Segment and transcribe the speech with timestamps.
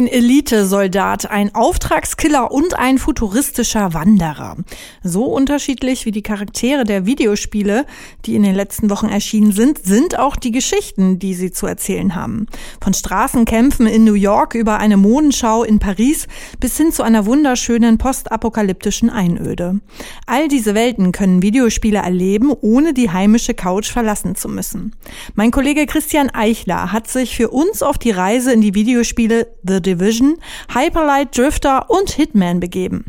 [0.00, 4.56] Ein Elitesoldat, ein Auftragskiller und ein futuristischer Wanderer.
[5.02, 7.84] So unterschiedlich wie die Charaktere der Videospiele,
[8.24, 12.14] die in den letzten Wochen erschienen sind, sind auch die Geschichten, die sie zu erzählen
[12.14, 12.46] haben.
[12.82, 16.28] Von Straßenkämpfen in New York über eine Modenschau in Paris
[16.60, 19.80] bis hin zu einer wunderschönen postapokalyptischen Einöde.
[20.24, 24.96] All diese Welten können Videospiele erleben, ohne die heimische Couch verlassen zu müssen.
[25.34, 29.89] Mein Kollege Christian Eichler hat sich für uns auf die Reise in die Videospiele The
[29.90, 30.36] Division,
[30.72, 33.06] Hyperlight Drifter und Hitman begeben.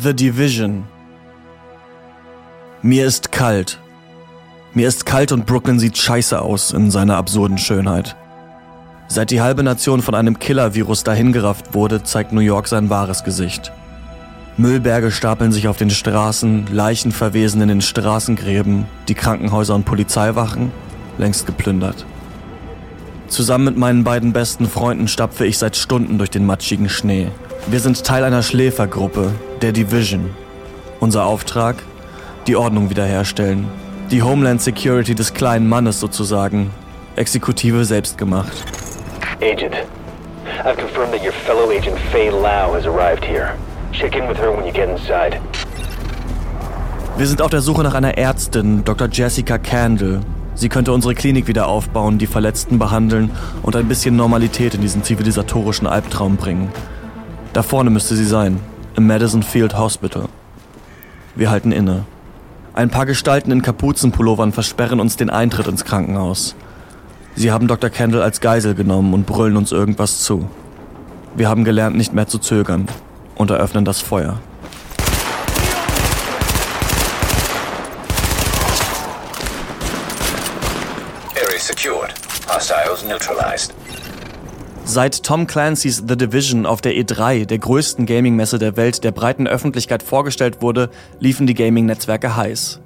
[0.00, 0.84] The Division.
[2.82, 3.80] Mir ist kalt.
[4.72, 8.14] Mir ist kalt und Brooklyn sieht scheiße aus in seiner absurden Schönheit.
[9.08, 13.72] Seit die halbe Nation von einem Killer-Virus dahingerafft wurde, zeigt New York sein wahres Gesicht.
[14.56, 20.70] Müllberge stapeln sich auf den Straßen, Leichen verwesen in den Straßengräben, die Krankenhäuser und Polizeiwachen
[21.18, 22.06] längst geplündert.
[23.28, 27.28] Zusammen mit meinen beiden besten Freunden stapfe ich seit Stunden durch den matschigen Schnee.
[27.66, 30.30] Wir sind Teil einer Schläfergruppe, der Division.
[31.00, 31.76] Unser Auftrag?
[32.46, 33.66] Die Ordnung wiederherstellen.
[34.10, 36.70] Die Homeland Security des kleinen Mannes sozusagen.
[37.16, 38.52] Exekutive selbst gemacht.
[39.40, 39.74] Agent,
[40.64, 43.54] I've confirmed that your fellow agent Faye Lau has arrived here.
[43.92, 45.40] Check in with her when you get inside.
[47.16, 49.08] Wir sind auf der Suche nach einer Ärztin, Dr.
[49.10, 50.20] Jessica Candle,
[50.56, 53.30] Sie könnte unsere Klinik wieder aufbauen, die Verletzten behandeln
[53.62, 56.70] und ein bisschen Normalität in diesen zivilisatorischen Albtraum bringen.
[57.52, 58.60] Da vorne müsste sie sein,
[58.96, 60.28] im Madison Field Hospital.
[61.34, 62.04] Wir halten inne.
[62.72, 66.54] Ein paar Gestalten in Kapuzenpullovern versperren uns den Eintritt ins Krankenhaus.
[67.34, 67.90] Sie haben Dr.
[67.90, 70.48] Kendall als Geisel genommen und brüllen uns irgendwas zu.
[71.36, 72.86] Wir haben gelernt, nicht mehr zu zögern
[73.34, 74.38] und eröffnen das Feuer.
[82.48, 83.74] Hostiles neutralized.
[84.84, 89.46] Seit Tom Clancy's The Division auf der E3, der größten Gaming-Messe der Welt, der breiten
[89.46, 92.80] Öffentlichkeit vorgestellt wurde, liefen die Gaming-Netzwerke heiß.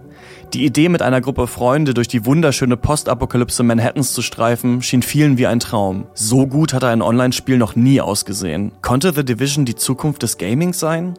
[0.55, 5.39] Die Idee, mit einer Gruppe Freunde durch die wunderschöne Postapokalypse Manhattans zu streifen, schien vielen
[5.39, 6.07] wie ein Traum.
[6.15, 8.73] So gut hatte ein Online-Spiel noch nie ausgesehen.
[8.81, 11.15] Konnte The Division die Zukunft des Gamings sein?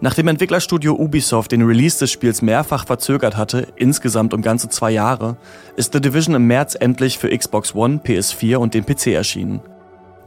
[0.00, 4.90] Nach dem Entwicklerstudio Ubisoft den Release des Spiels mehrfach verzögert hatte, insgesamt um ganze zwei
[4.90, 5.36] Jahre,
[5.76, 9.60] ist The Division im März endlich für Xbox One, PS4 und den PC erschienen.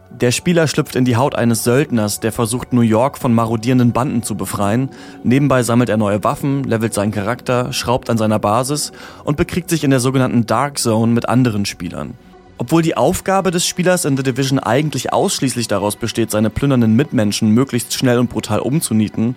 [0.09, 4.23] Der Spieler schlüpft in die Haut eines Söldners, der versucht, New York von marodierenden Banden
[4.23, 4.89] zu befreien.
[5.23, 8.93] Nebenbei sammelt er neue Waffen, levelt seinen Charakter, schraubt an seiner Basis
[9.25, 12.13] und bekriegt sich in der sogenannten Dark Zone mit anderen Spielern.
[12.59, 17.51] Obwohl die Aufgabe des Spielers in The Division eigentlich ausschließlich daraus besteht, seine plündernden Mitmenschen
[17.51, 19.35] möglichst schnell und brutal umzunieten,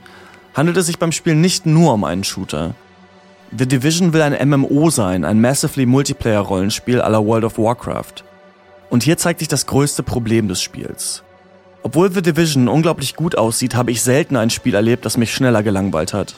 [0.54, 2.74] handelt es sich beim Spiel nicht nur um einen Shooter.
[3.56, 8.24] The Division will ein MMO sein, ein Massively Multiplayer-Rollenspiel aller World of Warcraft.
[8.88, 11.22] Und hier zeigt sich das größte Problem des Spiels.
[11.82, 15.62] Obwohl The Division unglaublich gut aussieht, habe ich selten ein Spiel erlebt, das mich schneller
[15.62, 16.36] gelangweilt hat.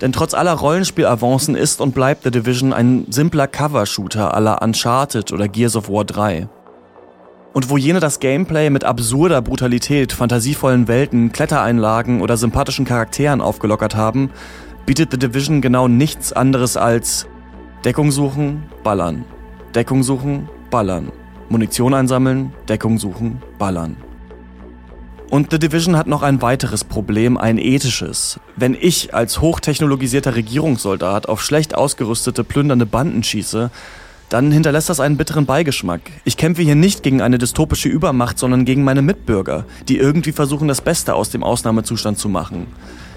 [0.00, 5.48] Denn trotz aller Rollenspielavancen ist und bleibt The Division ein simpler Cover-Shooter aller Uncharted oder
[5.48, 6.48] Gears of War 3.
[7.54, 13.96] Und wo jene das Gameplay mit absurder Brutalität, fantasievollen Welten, Klettereinlagen oder sympathischen Charakteren aufgelockert
[13.96, 14.30] haben,
[14.84, 17.26] bietet The Division genau nichts anderes als
[17.84, 19.24] Deckung suchen, ballern.
[19.74, 21.10] Deckung suchen, ballern.
[21.48, 23.96] Munition einsammeln, Deckung suchen, ballern.
[25.28, 28.38] Und The Division hat noch ein weiteres Problem, ein ethisches.
[28.54, 33.70] Wenn ich als hochtechnologisierter Regierungssoldat auf schlecht ausgerüstete, plündernde Banden schieße,
[34.28, 36.00] dann hinterlässt das einen bitteren Beigeschmack.
[36.24, 40.68] Ich kämpfe hier nicht gegen eine dystopische Übermacht, sondern gegen meine Mitbürger, die irgendwie versuchen,
[40.68, 42.68] das Beste aus dem Ausnahmezustand zu machen.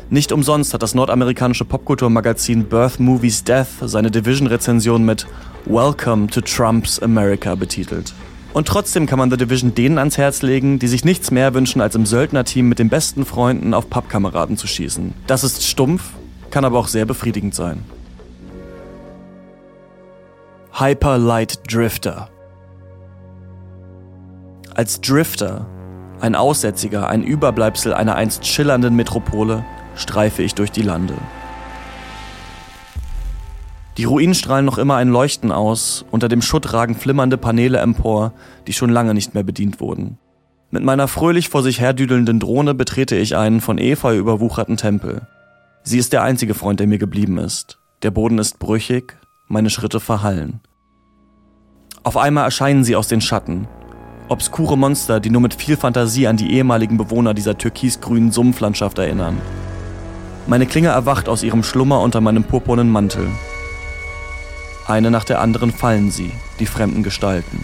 [0.10, 5.28] Nicht umsonst hat das nordamerikanische Popkulturmagazin Birth Movies Death seine Division-Rezension mit
[5.66, 8.14] Welcome to Trump's America betitelt.
[8.54, 11.82] Und trotzdem kann man The Division denen ans Herz legen, die sich nichts mehr wünschen,
[11.82, 15.14] als im Söldnerteam mit den besten Freunden auf Pappkameraden zu schießen.
[15.28, 16.04] Das ist stumpf,
[16.50, 17.84] kann aber auch sehr befriedigend sein.
[20.74, 22.30] Hyper Light Drifter.
[24.74, 25.68] Als Drifter,
[26.20, 31.16] ein Aussätziger, ein Überbleibsel einer einst schillernden Metropole, streife ich durch die Lande.
[34.00, 38.32] Die Ruinen strahlen noch immer ein Leuchten aus, unter dem Schutt ragen flimmernde Paneele empor,
[38.66, 40.18] die schon lange nicht mehr bedient wurden.
[40.72, 45.28] Mit meiner fröhlich vor sich herdüdelnden Drohne betrete ich einen von Efeu überwucherten Tempel.
[45.84, 47.78] Sie ist der einzige Freund, der mir geblieben ist.
[48.02, 49.18] Der Boden ist brüchig,
[49.50, 50.62] meine Schritte verhallen.
[52.02, 53.68] Auf einmal erscheinen sie aus den Schatten.
[54.30, 59.42] Obskure Monster, die nur mit viel Fantasie an die ehemaligen Bewohner dieser türkisgrünen Sumpflandschaft erinnern.
[60.48, 63.28] Meine Klinge erwacht aus ihrem Schlummer unter meinem purpurnen Mantel.
[64.90, 67.64] Eine nach der anderen fallen sie, die fremden Gestalten.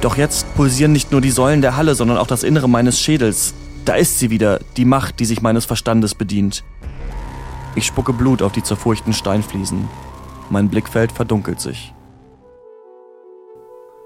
[0.00, 3.52] Doch jetzt pulsieren nicht nur die Säulen der Halle, sondern auch das Innere meines Schädels.
[3.84, 6.62] Da ist sie wieder, die Macht, die sich meines Verstandes bedient.
[7.74, 9.88] Ich spucke Blut auf die zerfurchten Steinfliesen.
[10.50, 11.92] Mein Blickfeld verdunkelt sich.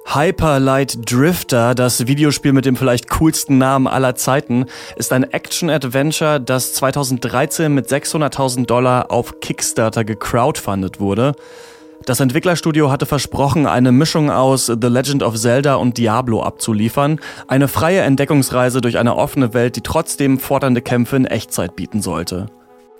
[0.07, 4.65] Hyper Light Drifter, das Videospiel mit dem vielleicht coolsten Namen aller Zeiten,
[4.97, 11.35] ist ein Action-Adventure, das 2013 mit 600.000 Dollar auf Kickstarter gecrowdfundet wurde.
[12.07, 17.19] Das Entwicklerstudio hatte versprochen, eine Mischung aus The Legend of Zelda und Diablo abzuliefern,
[17.49, 22.47] eine freie Entdeckungsreise durch eine offene Welt, die trotzdem fordernde Kämpfe in Echtzeit bieten sollte.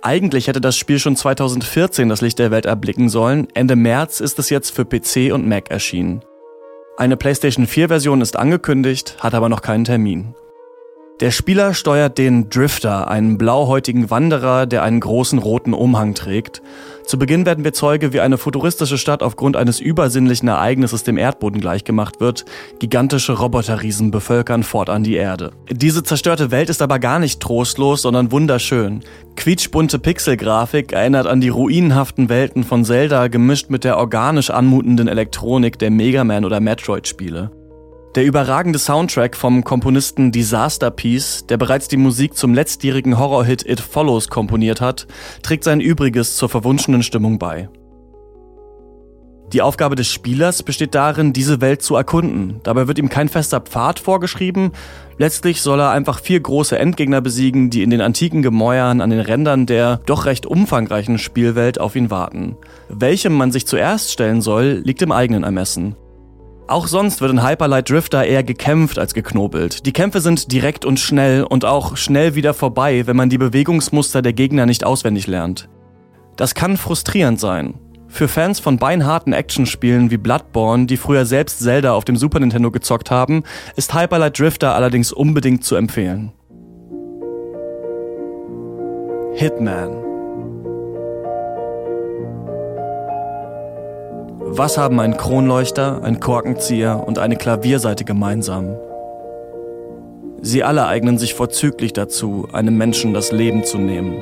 [0.03, 4.41] Eigentlich hätte das Spiel schon 2014 das Licht der Welt erblicken sollen, Ende März ist
[4.41, 6.23] es jetzt für PC und Mac erschienen.
[6.97, 10.35] Eine PlayStation 4-Version ist angekündigt, hat aber noch keinen Termin.
[11.21, 16.61] Der Spieler steuert den Drifter, einen blauhäutigen Wanderer, der einen großen roten Umhang trägt.
[17.07, 21.59] Zu Beginn werden wir Zeuge, wie eine futuristische Stadt aufgrund eines übersinnlichen Ereignisses dem Erdboden
[21.59, 22.45] gleichgemacht wird.
[22.81, 25.53] Gigantische Roboterriesen bevölkern fortan die Erde.
[25.71, 29.01] Diese zerstörte Welt ist aber gar nicht trostlos, sondern wunderschön.
[29.37, 35.79] Quietschbunte Pixelgrafik erinnert an die ruinenhaften Welten von Zelda, gemischt mit der organisch anmutenden Elektronik
[35.79, 37.53] der Mega Man oder Metroid-Spiele.
[38.17, 43.79] Der überragende Soundtrack vom Komponisten Disaster Piece, der bereits die Musik zum letztjährigen Horrorhit It
[43.79, 45.07] Follows komponiert hat,
[45.43, 47.69] trägt sein Übriges zur verwunschenen Stimmung bei.
[49.53, 52.61] Die Aufgabe des Spielers besteht darin, diese Welt zu erkunden.
[52.63, 54.73] Dabei wird ihm kein fester Pfad vorgeschrieben.
[55.19, 59.21] Letztlich soll er einfach vier große Endgegner besiegen, die in den antiken Gemäuern an den
[59.21, 62.57] Rändern der doch recht umfangreichen Spielwelt auf ihn warten.
[62.89, 65.97] Welchem man sich zuerst stellen soll, liegt im eigenen Ermessen.
[66.69, 69.87] Auch sonst wird in Hyperlight Drifter eher gekämpft als geknobelt.
[69.87, 74.21] Die Kämpfe sind direkt und schnell und auch schnell wieder vorbei, wenn man die Bewegungsmuster
[74.21, 75.69] der Gegner nicht auswendig lernt.
[76.35, 77.75] Das kann frustrierend sein.
[78.09, 82.73] Für Fans von beinharten Actionspielen wie Bloodborne, die früher selbst Zelda auf dem Super Nintendo
[82.73, 83.45] gezockt haben,
[83.77, 86.33] ist Hyperlight Drifter allerdings unbedingt zu empfehlen.
[89.35, 90.06] Hitman
[94.59, 98.75] Was haben ein Kronleuchter, ein Korkenzieher und eine Klavierseite gemeinsam?
[100.41, 104.15] Sie alle eignen sich vorzüglich dazu, einem Menschen das Leben zu nehmen.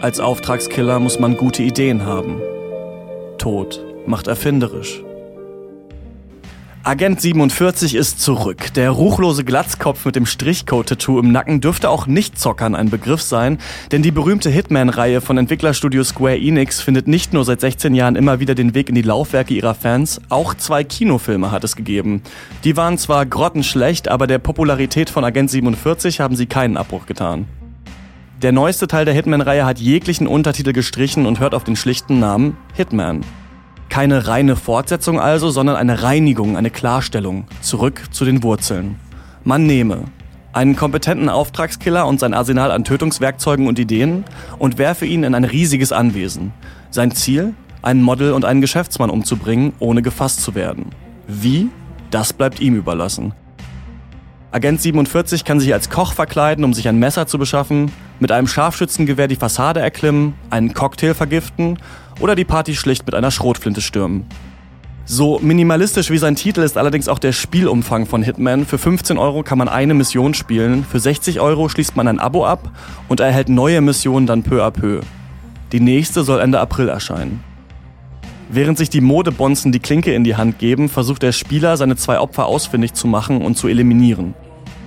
[0.00, 2.40] Als Auftragskiller muss man gute Ideen haben.
[3.36, 5.02] Tod macht erfinderisch.
[6.88, 8.72] Agent 47 ist zurück.
[8.72, 13.58] Der ruchlose Glatzkopf mit dem Strichcode-Tattoo im Nacken dürfte auch nicht zockern ein Begriff sein,
[13.92, 18.40] denn die berühmte Hitman-Reihe von Entwicklerstudio Square Enix findet nicht nur seit 16 Jahren immer
[18.40, 22.22] wieder den Weg in die Laufwerke ihrer Fans, auch zwei Kinofilme hat es gegeben.
[22.64, 27.44] Die waren zwar grottenschlecht, aber der Popularität von Agent 47 haben sie keinen Abbruch getan.
[28.40, 32.56] Der neueste Teil der Hitman-Reihe hat jeglichen Untertitel gestrichen und hört auf den schlichten Namen
[32.72, 33.26] Hitman.
[33.88, 37.46] Keine reine Fortsetzung also, sondern eine Reinigung, eine Klarstellung.
[37.62, 38.96] Zurück zu den Wurzeln.
[39.44, 40.04] Man nehme
[40.52, 44.24] einen kompetenten Auftragskiller und sein Arsenal an Tötungswerkzeugen und Ideen
[44.58, 46.52] und werfe ihn in ein riesiges Anwesen.
[46.90, 47.54] Sein Ziel?
[47.80, 50.86] Einen Model und einen Geschäftsmann umzubringen, ohne gefasst zu werden.
[51.28, 51.68] Wie?
[52.10, 53.34] Das bleibt ihm überlassen.
[54.50, 58.48] Agent 47 kann sich als Koch verkleiden, um sich ein Messer zu beschaffen, mit einem
[58.48, 61.78] Scharfschützengewehr die Fassade erklimmen, einen Cocktail vergiften
[62.20, 64.26] oder die Party schlicht mit einer Schrotflinte stürmen.
[65.04, 68.66] So minimalistisch wie sein Titel ist allerdings auch der Spielumfang von Hitman.
[68.66, 72.44] Für 15 Euro kann man eine Mission spielen, für 60 Euro schließt man ein Abo
[72.44, 72.70] ab
[73.08, 75.00] und erhält neue Missionen dann peu à peu.
[75.72, 77.42] Die nächste soll Ende April erscheinen.
[78.50, 82.18] Während sich die Modebonzen die Klinke in die Hand geben, versucht der Spieler, seine zwei
[82.18, 84.34] Opfer ausfindig zu machen und zu eliminieren.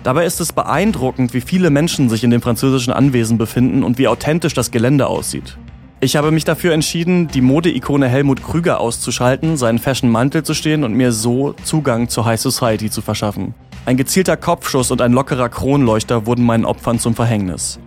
[0.04, 4.08] Dabei ist es beeindruckend, wie viele Menschen sich in dem französischen Anwesen befinden und wie
[4.08, 5.58] authentisch das Gelände aussieht.
[6.04, 10.96] Ich habe mich dafür entschieden, die Modeikone Helmut Krüger auszuschalten, seinen Fashion-Mantel zu stehen und
[10.96, 13.54] mir so Zugang zur High Society zu verschaffen.
[13.86, 17.78] Ein gezielter Kopfschuss und ein lockerer Kronleuchter wurden meinen Opfern zum Verhängnis.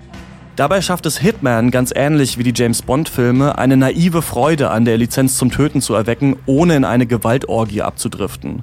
[0.54, 4.96] Dabei schafft es Hitman, ganz ähnlich wie die James Bond-Filme, eine naive Freude an der
[4.96, 8.62] Lizenz zum Töten zu erwecken, ohne in eine Gewaltorgie abzudriften.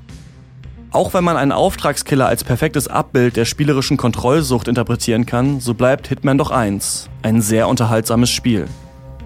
[0.92, 6.08] Auch wenn man einen Auftragskiller als perfektes Abbild der spielerischen Kontrollsucht interpretieren kann, so bleibt
[6.08, 8.68] Hitman doch eins, ein sehr unterhaltsames Spiel.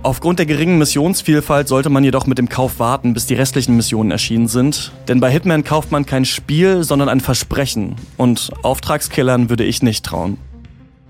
[0.05, 4.12] Aufgrund der geringen Missionsvielfalt sollte man jedoch mit dem Kauf warten, bis die restlichen Missionen
[4.12, 4.91] erschienen sind.
[5.07, 7.95] Denn bei Hitman kauft man kein Spiel, sondern ein Versprechen.
[8.15, 10.38] Und Auftragskillern würde ich nicht trauen.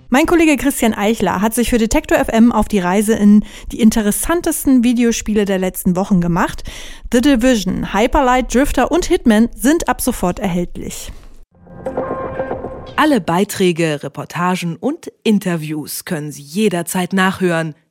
[0.07, 4.85] Mein Kollege Christian Eichler hat sich für Detektor FM auf die Reise in die interessantesten
[4.85, 6.63] Videospiele der letzten Wochen gemacht.
[7.11, 11.11] The Division, Hyperlight Drifter und Hitman sind ab sofort erhältlich.
[12.95, 17.75] Alle Beiträge, Reportagen und Interviews können Sie jederzeit nachhören